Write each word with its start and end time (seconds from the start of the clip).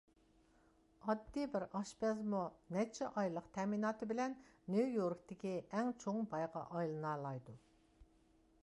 ئاددىي 1.07 1.47
بىر 1.55 1.65
ئاشپەزمۇ 1.79 2.39
نەچچە 2.77 3.09
ئايلىق 3.21 3.51
تەمىناتى 3.59 4.09
بىلەن 4.13 4.35
نيۇ-يوركتىكى 4.77 5.53
ئەڭ 5.69 5.95
چوڭ 6.07 6.25
بايغا 6.35 6.67
ئايلىنالايدۇ. 6.81 7.59